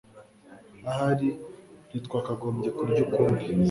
Ahari 0.91 1.29
ntitwakagombye 1.87 2.69
kurya 2.77 2.99
ukundi 3.07 3.45